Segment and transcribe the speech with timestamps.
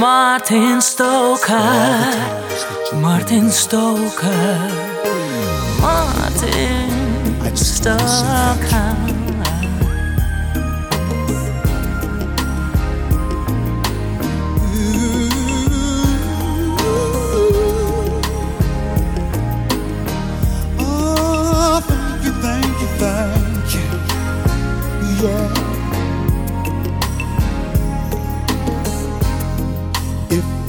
[0.00, 1.58] Martin Stoker,
[3.02, 4.70] Martin Stoker,
[5.78, 9.19] Martin Stoker.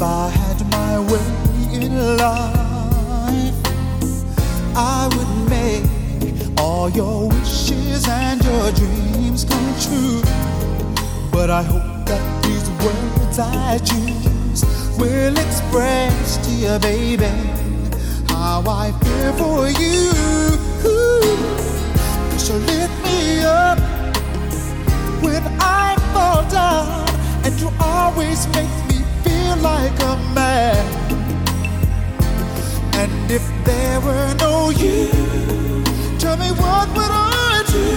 [0.02, 3.54] If I had my way in life,
[4.76, 5.86] I would make
[6.60, 10.24] all your wishes and your dreams come true.
[11.32, 14.66] But I hope that these words I choose
[14.98, 17.30] will express to you, baby,
[18.28, 20.10] how I feel for you.
[22.40, 23.78] So lift me up
[25.22, 27.08] when I fall down,
[27.46, 28.81] and you always make
[29.52, 30.86] feel like a man.
[32.94, 35.10] And if there were no you,
[36.20, 37.88] tell me what would I do?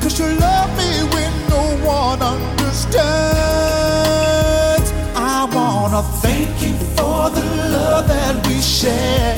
[0.00, 2.88] Cause you love me when no one understands.
[5.14, 9.36] I wanna thank you for the love that we share.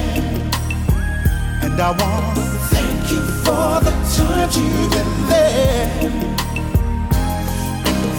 [1.62, 5.88] And I wanna thank you for the times you've been there.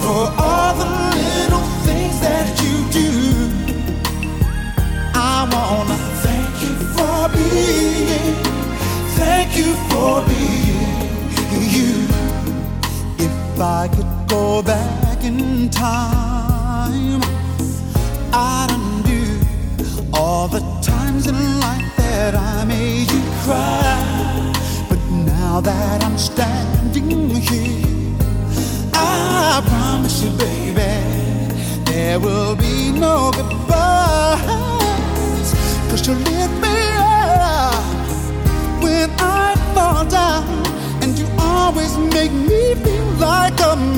[0.02, 2.61] For all the little things that.
[5.54, 8.36] I wanna thank you for being,
[9.20, 10.92] thank you for being
[11.76, 12.08] you.
[13.18, 17.22] If I could go back in time,
[18.34, 19.24] I'd undo
[20.14, 24.54] all the times in life that I made you cry.
[24.90, 28.16] But now that I'm standing here,
[28.94, 30.92] I promise you, baby,
[31.86, 33.51] there will be no goodbyes.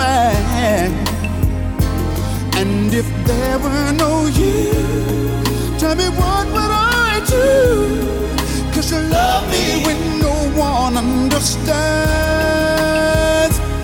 [0.04, 0.92] Man.
[2.60, 4.72] And if there were no you,
[5.82, 6.74] tell me what would
[7.10, 7.50] I do?
[8.74, 10.36] Cause you love me when no
[10.72, 11.66] one understands.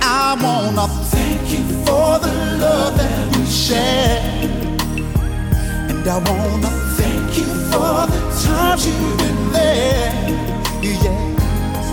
[0.02, 4.22] I wanna thank you for the love that we share.
[5.91, 10.12] And I wanna thank you for the times you've been there.
[10.81, 11.86] Yes,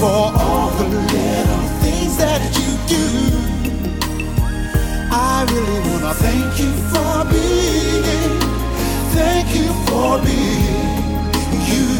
[0.00, 3.39] for all the little things that you do.
[5.50, 8.38] I really wanna thank you for being,
[9.18, 11.26] thank you for being
[11.66, 11.90] you.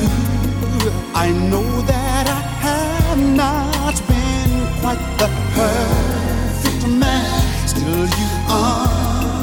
[1.15, 5.28] I know that I have not been quite the
[5.59, 8.28] perfect man, still you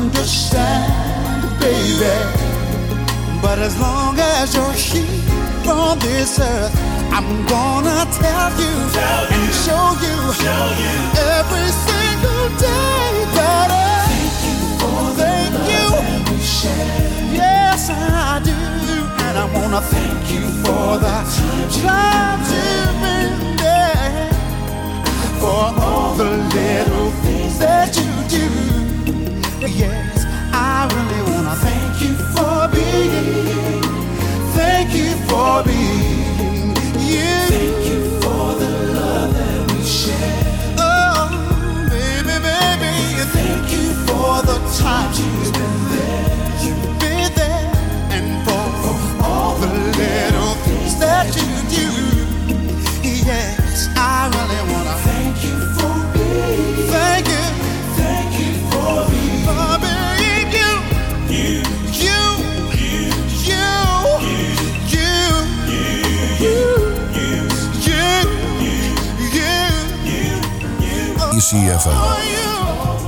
[0.07, 0.72] understand,
[1.59, 2.16] baby.
[3.41, 6.74] But as long as you're here on this earth,
[7.12, 10.95] I'm gonna tell you, tell you and show you, show you
[11.35, 13.97] every single day that I
[16.63, 21.18] Yes, I do, and I wanna thank you for the
[21.84, 24.31] times you've been there,
[25.40, 28.47] for all the little things that you do.
[29.68, 30.16] Yes,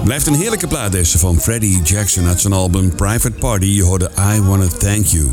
[0.04, 3.66] Blijft een heerlijke plaat deze van Freddie Jackson uit zijn album Private Party.
[3.66, 5.30] Je hoorde I Wanna Thank You.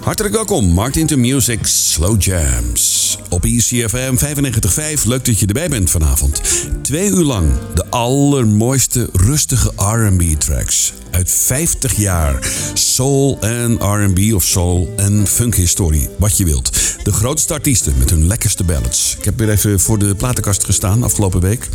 [0.00, 3.18] Hartelijk welkom, Martin to Music Slow Jams.
[3.28, 6.40] Op E ECFM 95.5, leuk dat je erbij bent vanavond.
[6.82, 10.92] Twee uur lang de allermooiste rustige R&B tracks.
[11.18, 16.70] Uit 50 jaar soul en R&B of soul en funk historie, wat je wilt.
[17.02, 19.16] De grootste artiesten met hun lekkerste ballads.
[19.18, 21.68] Ik heb weer even voor de platenkast gestaan afgelopen week.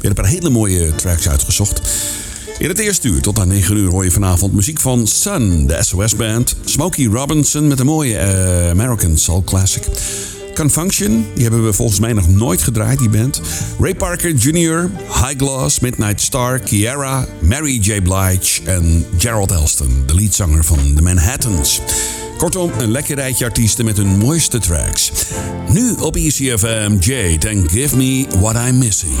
[0.00, 1.80] Weer een paar hele mooie tracks uitgezocht.
[2.58, 5.82] In het eerste uur tot aan 9 uur hoor je vanavond muziek van Sun, de
[5.82, 6.56] SOS Band.
[6.64, 9.86] Smokey Robinson met een mooie eh, American Soul Classic.
[10.60, 11.26] Second Function.
[11.34, 13.40] Die hebben we volgens mij nog nooit gedraaid, die band.
[13.78, 18.02] Ray Parker Jr., High Gloss, Midnight Star, Kiara, Mary J.
[18.02, 21.80] Blige en Gerald Elston, de leadzanger van The Manhattans.
[22.38, 25.12] Kortom, een lekker rijtje artiesten met hun mooiste tracks.
[25.72, 29.16] Nu op ECFM Jade en Give Me What I'm Missing.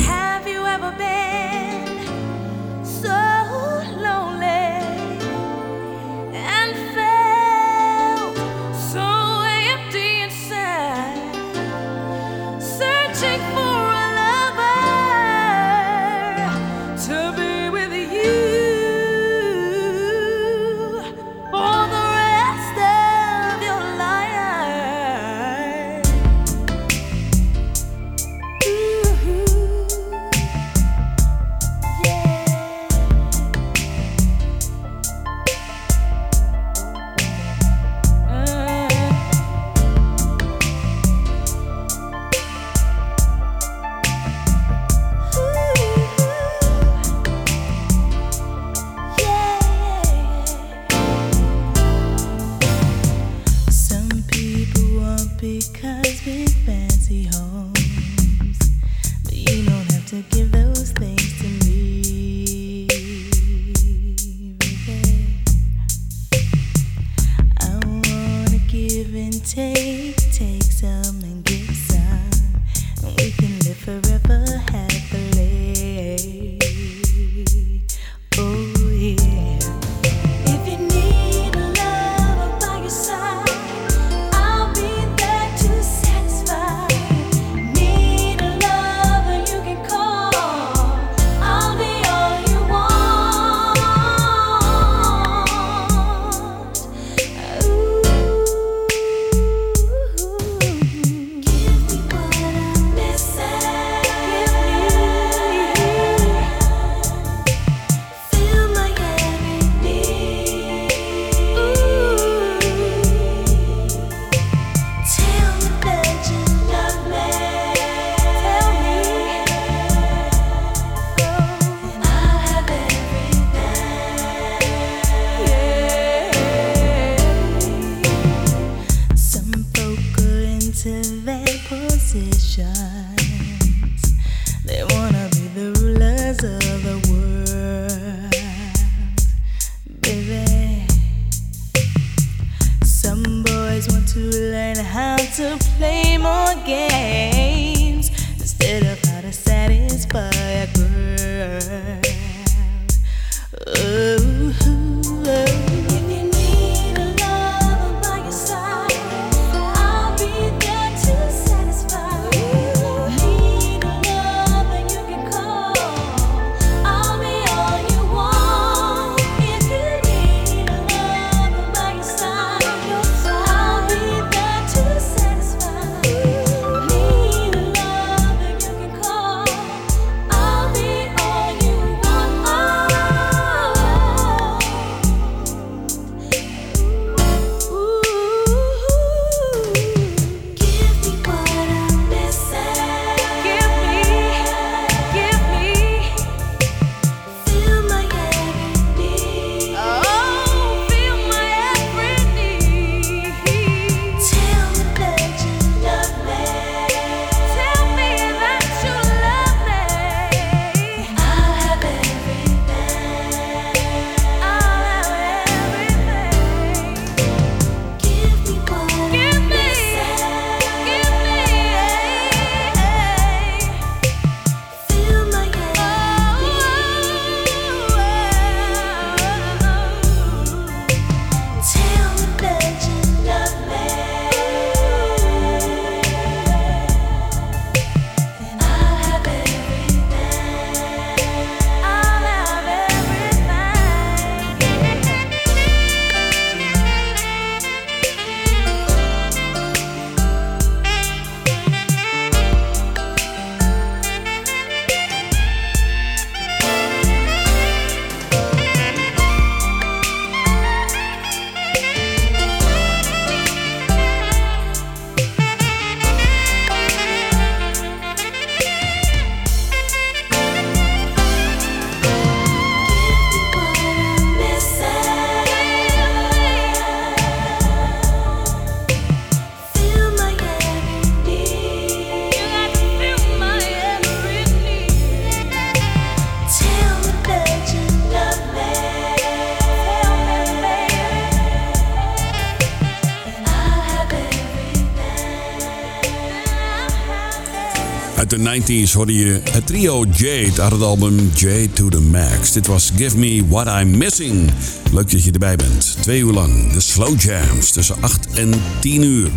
[298.58, 302.52] 90s hoorde je het trio Jade uit het album Jade to the Max.
[302.52, 304.50] Dit was Give Me What I'm Missing.
[304.92, 305.96] Leuk dat je erbij bent.
[306.00, 309.30] Twee uur lang de Slow Jams tussen 8 en 10 uur.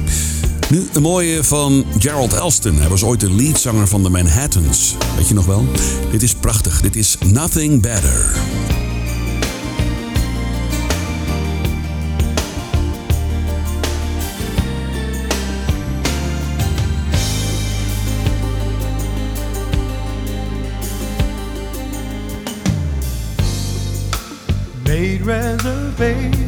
[0.69, 2.75] Nu een mooie van Gerald Elston.
[2.75, 4.95] Hij was ooit de leadzanger van de Manhattans.
[5.15, 5.65] Weet je nog wel?
[6.11, 6.81] Dit is prachtig.
[6.81, 8.52] Dit is Nothing Better.
[25.97, 26.42] baby.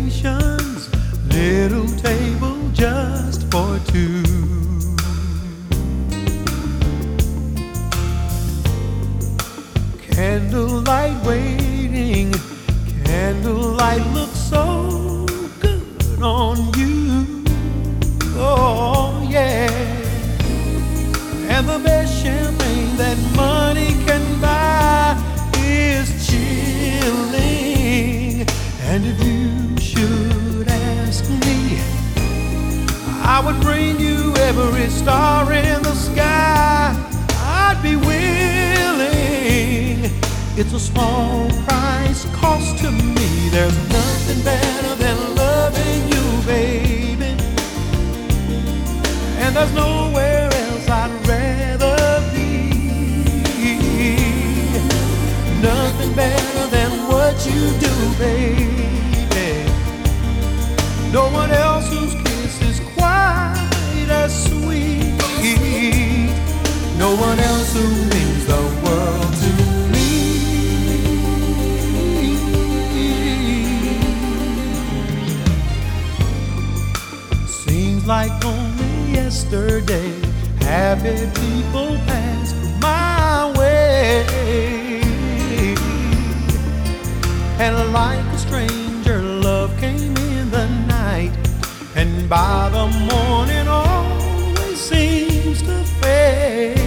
[92.27, 96.77] by the morning always seems to fade.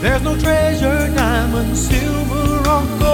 [0.00, 3.11] There's no treasure, diamond, silver, or gold.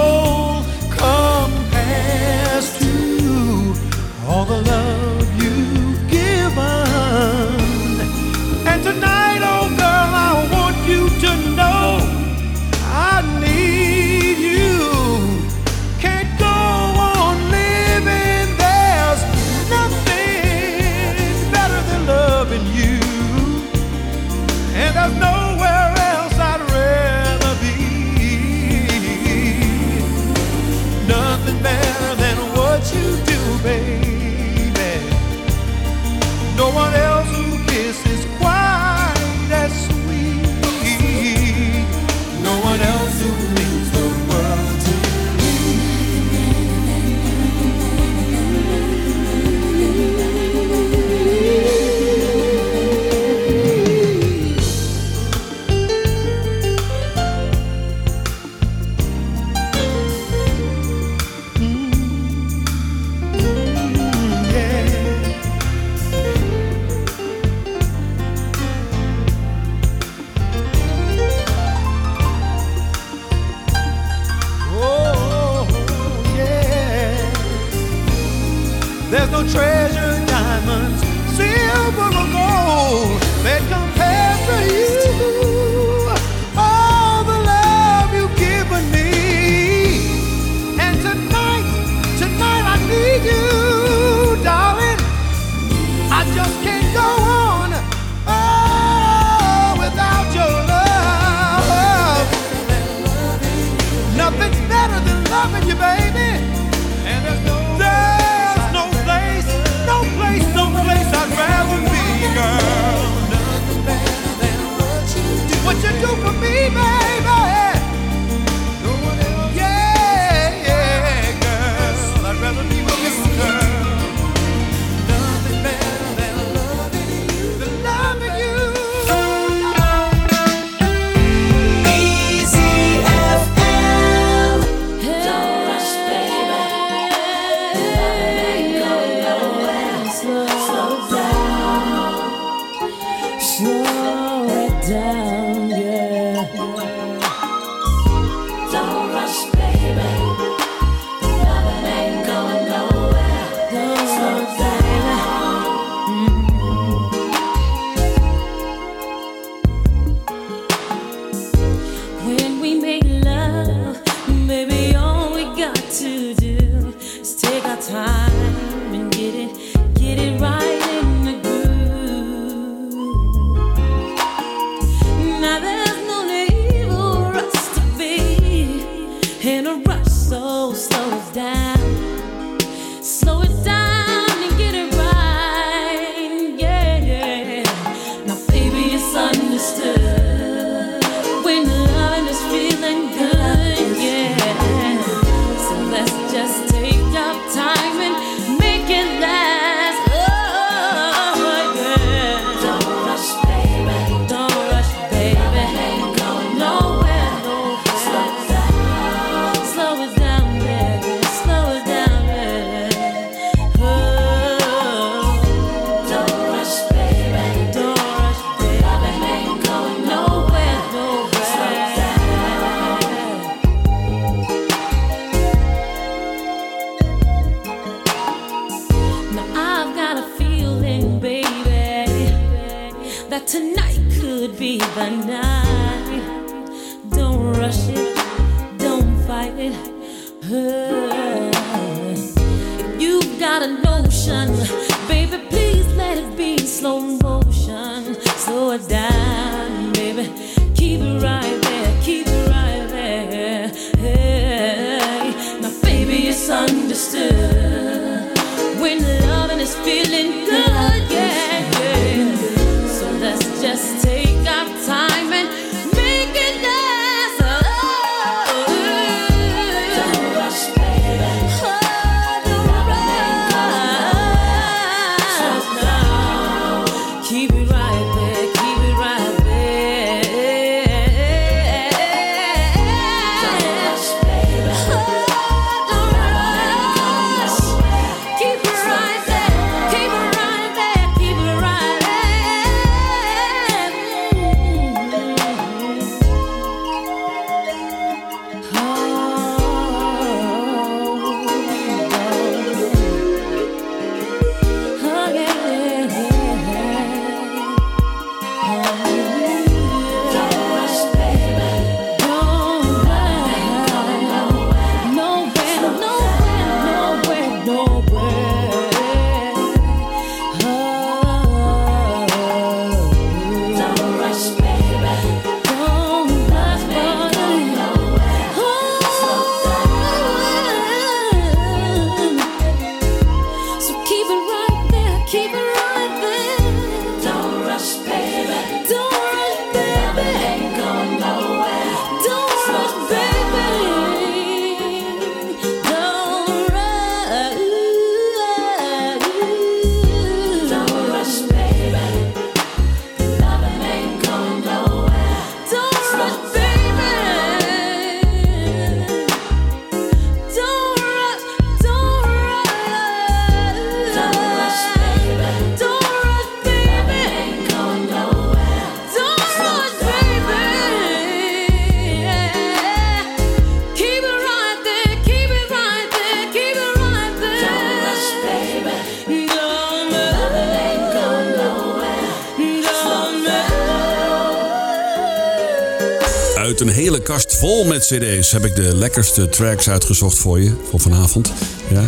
[388.09, 391.51] Cd's heb ik de lekkerste tracks uitgezocht voor je, voor vanavond.
[391.89, 392.01] Ja.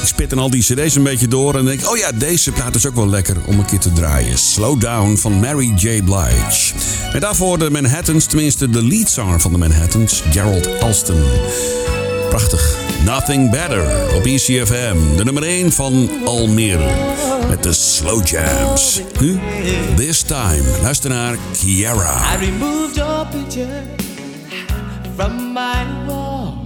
[0.00, 1.90] Ik spit dan al die cd's een beetje door en denk...
[1.90, 4.38] oh ja, deze plaat is ook wel lekker om een keer te draaien.
[4.38, 6.02] Slow Down van Mary J.
[6.02, 6.74] Blige.
[7.12, 11.22] En daarvoor de Manhattans, tenminste de leadzanger van de Manhattans, Gerald Alston.
[12.28, 12.76] Prachtig.
[13.04, 15.16] Nothing Better op ECFM.
[15.16, 16.90] De nummer 1 van Almere.
[17.48, 19.00] Met de Slow Jams.
[19.20, 19.40] Nu,
[19.96, 20.62] This Time.
[20.82, 22.34] Luister naar Kiara.
[22.34, 24.08] I removed your picture
[25.20, 26.56] from my wall.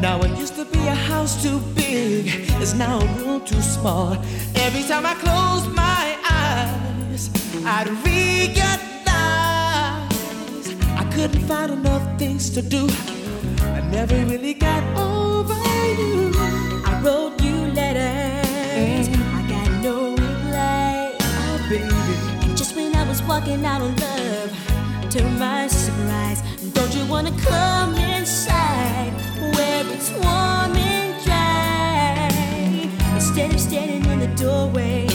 [0.00, 2.22] Now it used to be a house too big,
[2.62, 4.12] it's now a room too small.
[4.66, 6.06] Every time I close my
[6.44, 7.30] eyes,
[7.66, 8.94] I'd realize
[11.02, 12.86] I couldn't find enough things to do.
[13.78, 15.58] I never really got over
[15.98, 16.30] you.
[16.90, 22.46] I wrote you letters, I got no reply, oh baby.
[22.46, 24.50] And just when I was walking out on love,
[25.10, 26.40] to my surprise
[26.74, 29.12] don't you wanna come inside
[29.54, 33.14] where it's warm and dry?
[33.14, 35.11] Instead of standing in the doorway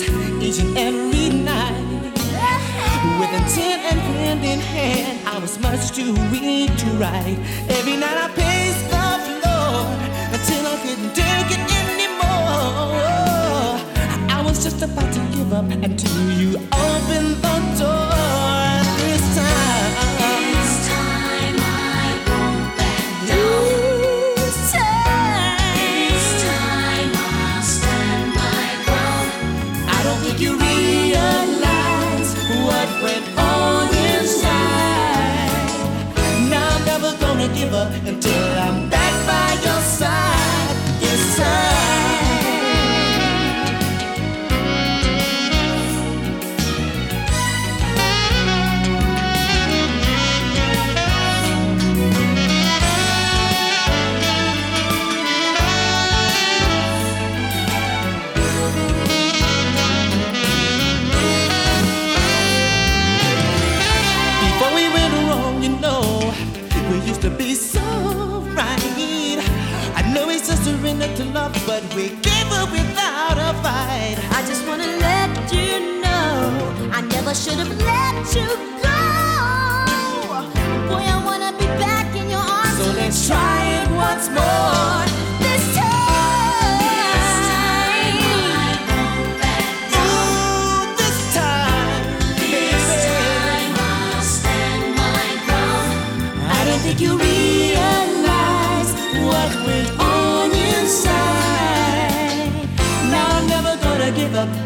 [0.00, 2.12] letters each and every night.
[3.18, 7.38] With intent and hand in hand, I was much too weak to write.
[7.68, 9.86] Every night I paced the floor
[10.34, 12.96] until I couldn't take it anymore.
[14.28, 18.05] I was just about to give up until you opened the door.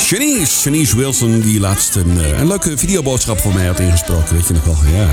[0.00, 0.60] Shanice.
[0.60, 4.34] Shanice Wilson, die laatst een, eh, een leuke videoboodschap voor mij had ingesproken.
[4.34, 4.94] Weet je nog wel?
[4.94, 5.08] Ja.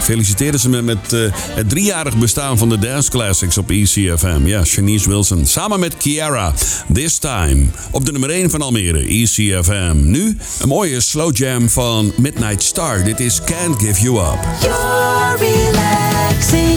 [0.00, 4.46] Feliciteerde ze me met eh, het driejarig bestaan van de Dance Classics op ECFM.
[4.46, 5.46] Ja, Shanice Wilson.
[5.46, 6.54] Samen met Kiara.
[6.92, 7.64] This Time.
[7.90, 9.96] Op de nummer 1 van Almere, ECFM.
[9.96, 13.04] Nu een mooie slow jam van Midnight Star.
[13.04, 14.38] Dit is Can't Give You Up.
[14.60, 16.69] Your relaxing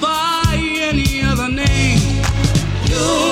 [0.00, 1.98] by any other name.
[2.86, 3.29] You'll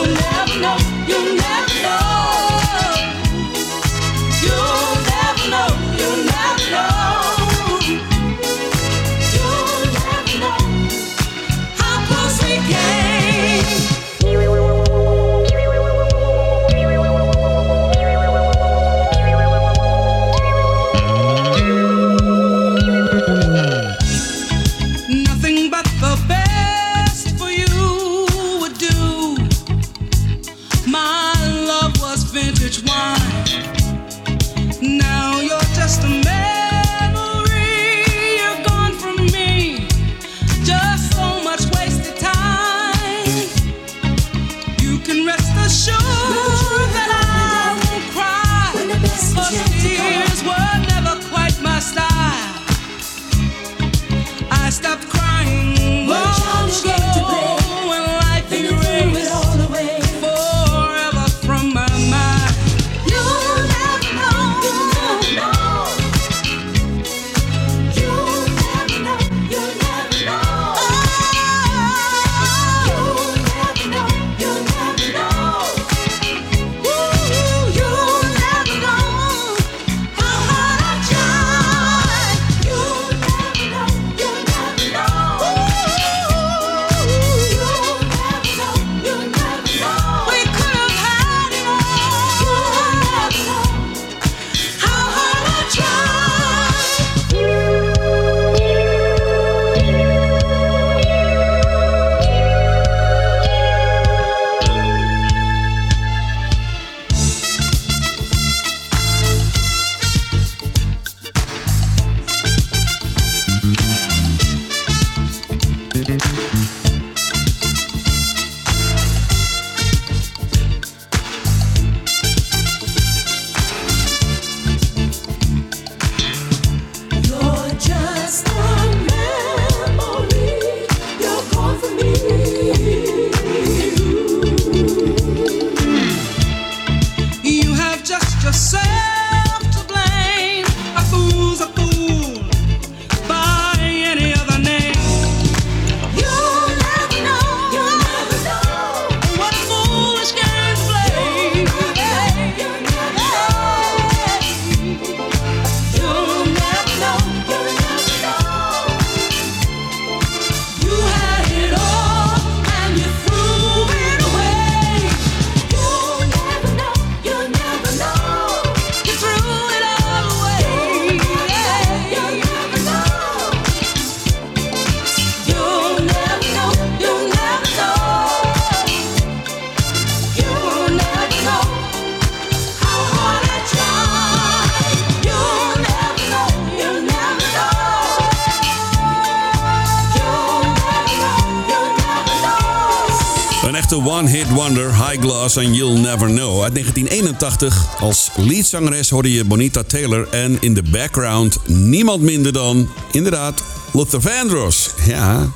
[193.88, 196.62] echte one-hit wonder, High Gloss en You'll Never Know.
[196.62, 200.28] Uit 1981 als leadzangeres hoorde je Bonita Taylor...
[200.28, 204.90] en in de background niemand minder dan, inderdaad, Luther Vandross.
[205.06, 205.50] Ja,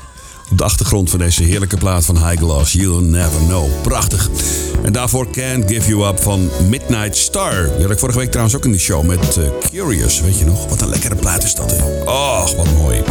[0.50, 3.82] op de achtergrond van deze heerlijke plaat van High Gloss, You'll Never Know.
[3.82, 4.30] Prachtig.
[4.84, 7.64] En daarvoor Can't Give You Up van Midnight Star.
[7.64, 10.20] Die had ik vorige week trouwens ook in de show met eh, Curious.
[10.20, 10.68] Weet je nog?
[10.68, 12.02] Wat een lekkere plaat is dat, hè?
[12.04, 13.02] Och, wat mooi.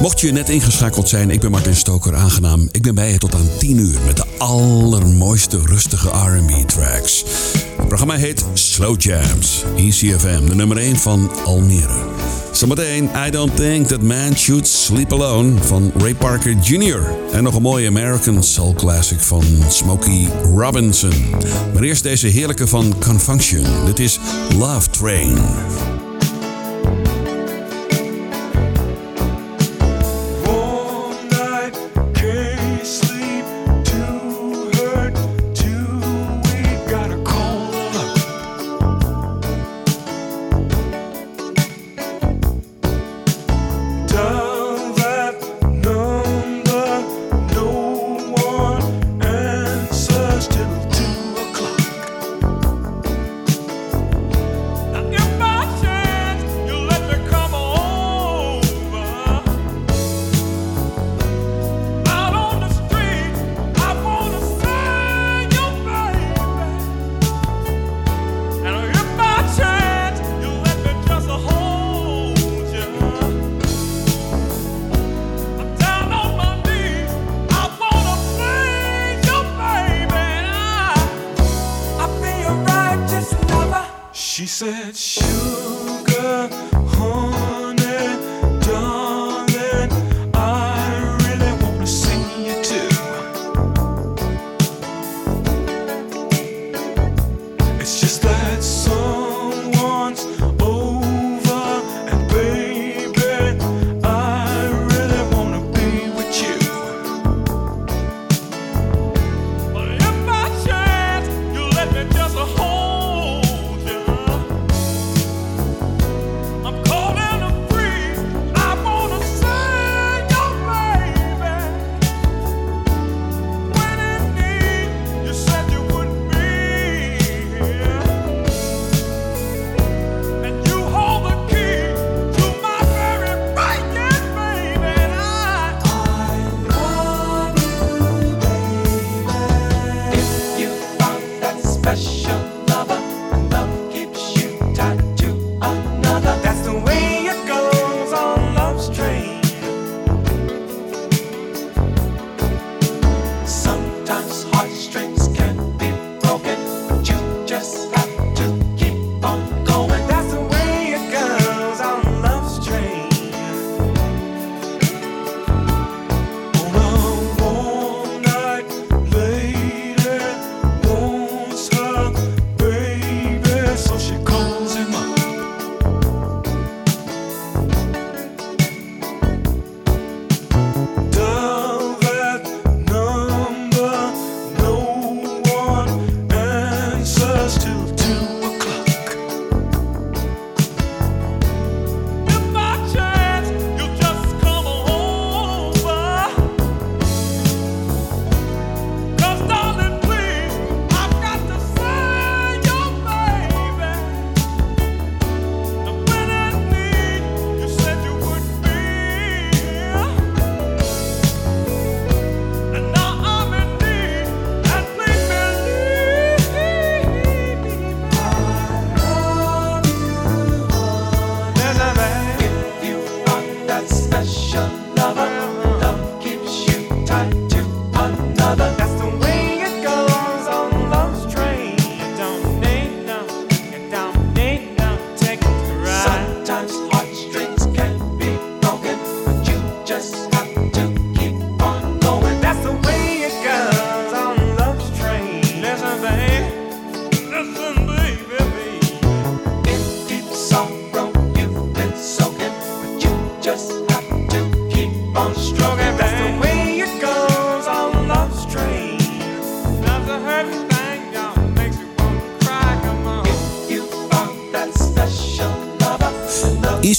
[0.00, 2.68] Mocht je net ingeschakeld zijn, ik ben Martin Stoker, aangenaam.
[2.72, 7.24] Ik ben bij je tot aan 10 uur met de allermooiste rustige R&B tracks.
[7.76, 12.04] Het programma heet Slow Jams, ECFM, de nummer 1 van Almere.
[12.52, 17.02] Zometeen I Don't Think That Man Should Sleep Alone van Ray Parker Jr.
[17.32, 21.09] En nog een mooie American Soul Classic van Smokey Robinson.
[21.72, 23.64] Maar eerst deze heerlijke van Confunction.
[23.84, 24.18] Dit is
[24.58, 25.38] Love Train.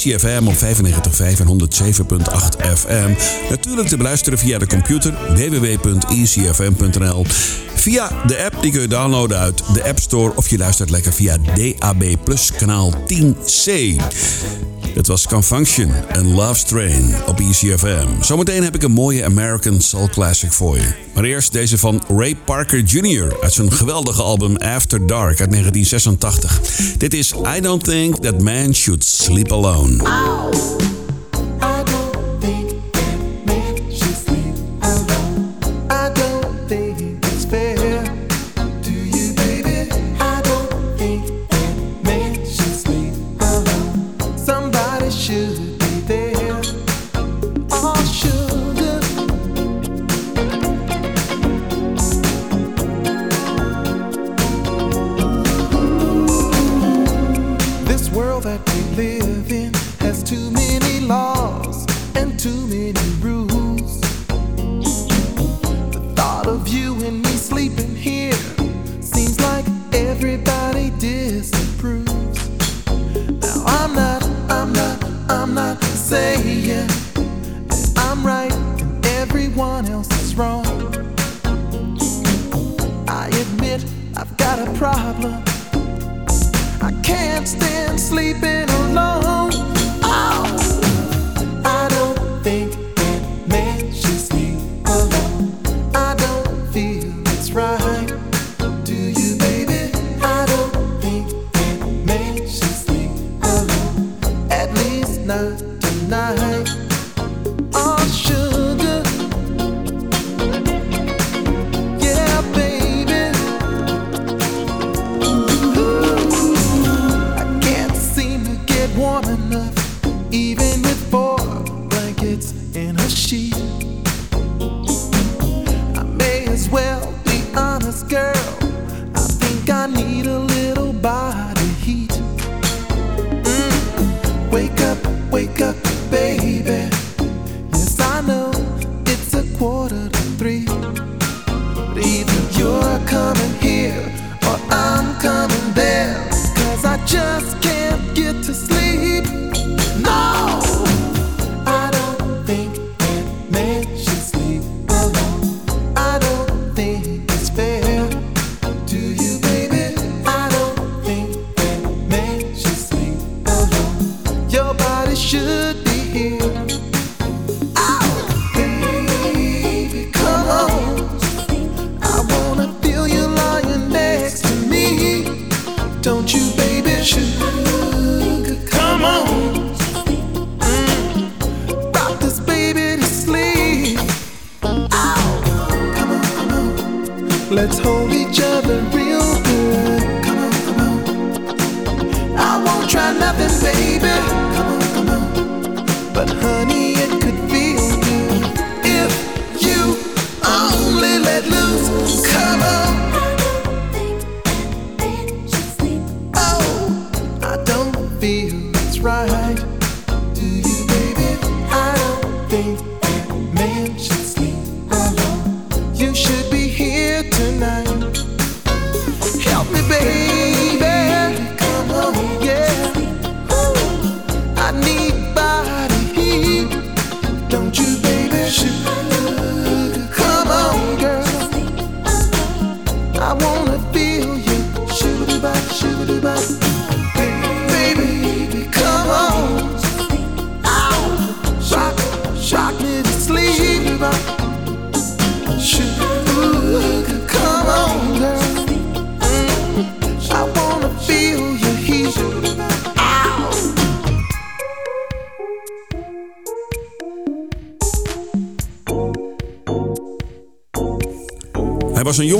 [0.01, 1.53] CFM op 95 en 107.8
[2.75, 3.11] FM.
[3.49, 7.25] Natuurlijk te beluisteren via de computer www.ecfm.nl
[7.81, 8.61] via de app.
[8.61, 12.51] Die kun je downloaden uit de App Store of je luistert lekker via DAB Plus
[12.51, 13.71] kanaal 10C.
[14.93, 18.07] Het was Confunction en Love Strain op ECFM.
[18.21, 20.93] Zometeen heb ik een mooie American Soul Classic voor je.
[21.13, 23.37] Maar eerst deze van Ray Parker Jr.
[23.41, 26.61] uit zijn geweldige album After Dark uit 1986.
[26.97, 30.90] Dit is I Don't Think That Man Should Sleep Alone.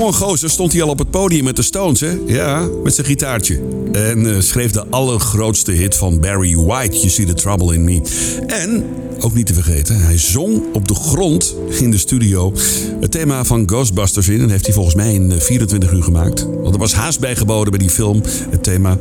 [0.02, 2.18] Jonge gozer, stond hij al op het podium met de Stones, hè?
[2.26, 3.60] Ja, met zijn gitaartje.
[3.92, 8.02] En eh, schreef de allergrootste hit van Barry White, You See The Trouble In Me.
[8.46, 8.84] En,
[9.20, 12.52] ook niet te vergeten, hij zong op de grond in de studio
[13.00, 14.40] het thema van Ghostbusters in.
[14.40, 16.46] En heeft hij volgens mij in eh, 24 uur gemaakt.
[16.62, 18.98] Want er was haast bijgeboden bij die film, het thema.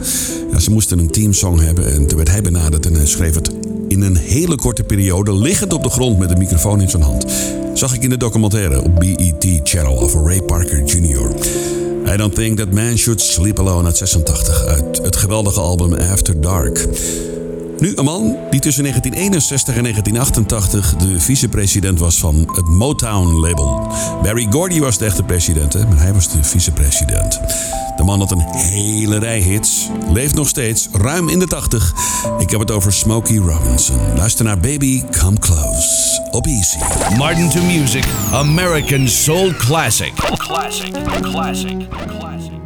[0.52, 3.52] Ja, ze moesten een teamsong hebben en toen werd hij benaderd en hij schreef het
[3.88, 7.26] in een hele korte periode, liggend op de grond met een microfoon in zijn hand.
[7.74, 11.30] Zag ik in de documentaire op BET Channel over Ray Parker Jr.
[12.14, 16.42] I Don't Think That Man Should Sleep Alone uit 86 uit het geweldige album After
[16.42, 16.88] Dark.
[17.82, 23.92] Nu een man die tussen 1961 en 1988 de vicepresident was van het Motown-label.
[24.22, 27.40] Barry Gordy was de echte president, hè, maar hij was de vicepresident.
[27.96, 31.94] De man had een hele rij hits, leeft nog steeds, ruim in de 80.
[32.40, 33.98] Ik heb het over Smokey Robinson.
[34.16, 36.78] Luister naar Baby Come Close op Easy.
[37.18, 40.14] Martin to Music, American Soul Classic.
[40.14, 42.61] Classic, classic, classic.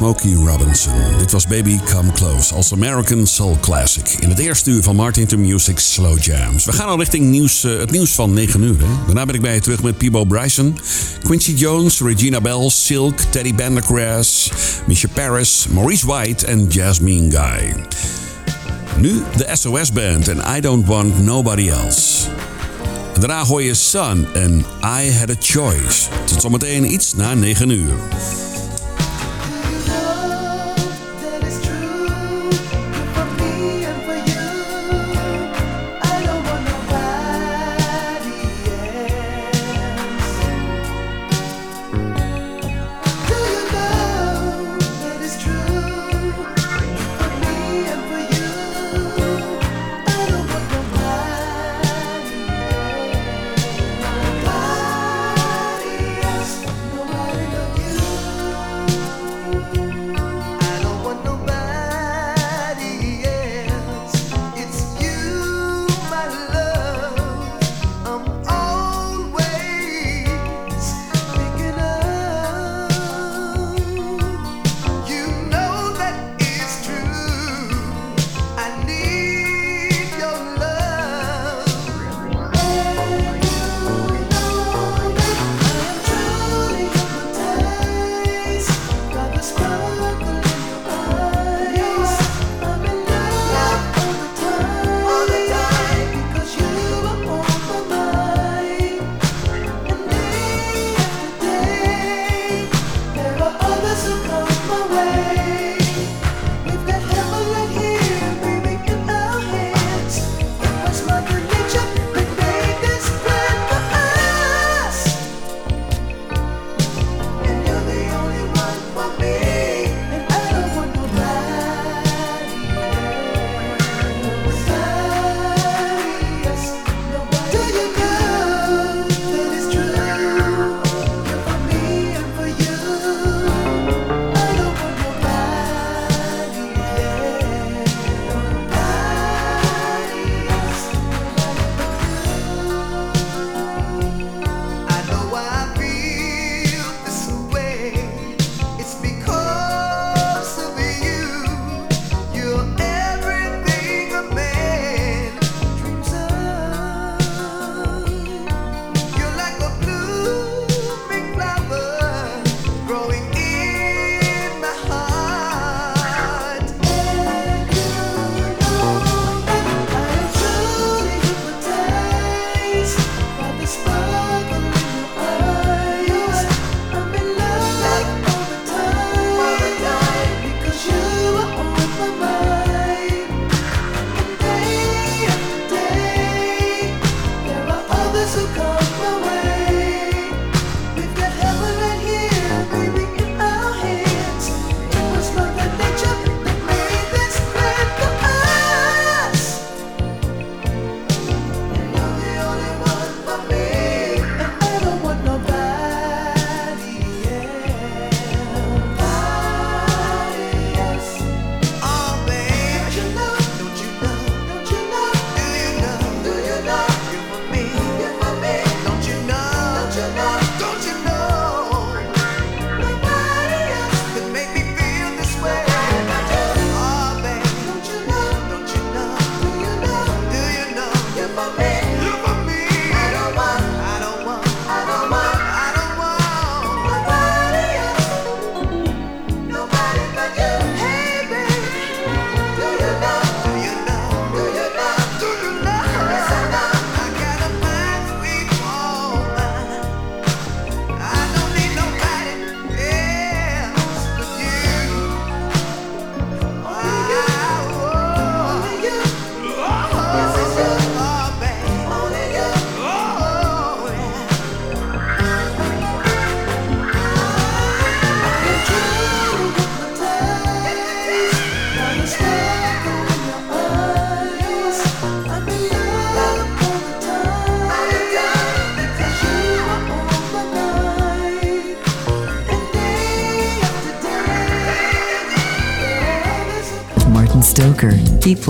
[0.00, 0.92] Smokey Robinson.
[1.18, 4.16] Dit was Baby Come Close als American Soul Classic.
[4.20, 6.64] In het eerste uur van Martin to Music Slow Jams.
[6.64, 8.76] We gaan al richting nieuws, eh, het nieuws van 9 uur.
[9.06, 10.78] Daarna ben ik bij je terug met Peebo Bryson,
[11.22, 14.50] Quincy Jones, Regina Bell, Silk, Teddy Bendergrass,
[14.86, 17.74] Misha Paris, Maurice White en Jasmine Guy.
[18.96, 22.28] Nu de SOS Band en I Don't Want Nobody Else.
[23.18, 26.08] Daarna hoor je Sun en I Had A Choice.
[26.24, 27.94] Tot zometeen iets na 9 uur.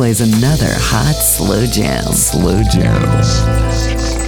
[0.01, 2.14] Plays another hot slow jam.
[2.14, 4.20] Slow jam.